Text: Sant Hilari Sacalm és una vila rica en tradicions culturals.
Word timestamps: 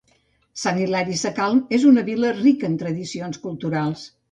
Sant 0.61 0.79
Hilari 0.85 1.17
Sacalm 1.25 1.61
és 1.79 1.85
una 1.91 2.05
vila 2.09 2.33
rica 2.41 2.73
en 2.73 2.81
tradicions 2.83 3.41
culturals. 3.47 4.11